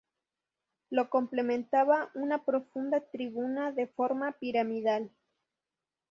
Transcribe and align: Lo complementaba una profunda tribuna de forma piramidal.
Lo 0.89 1.11
complementaba 1.11 2.09
una 2.15 2.43
profunda 2.43 3.01
tribuna 3.11 3.71
de 3.71 3.85
forma 3.85 4.31
piramidal. 4.31 5.11